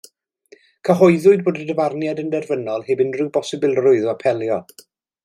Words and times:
Cyhoeddwyd 0.87 1.43
bod 1.49 1.59
y 1.63 1.65
dyfarniad 1.67 2.21
yn 2.23 2.31
derfynol 2.37 2.87
heb 2.89 3.05
unrhyw 3.05 3.29
bosibilrwydd 3.37 4.09
o 4.09 4.13
apelio. 4.15 4.59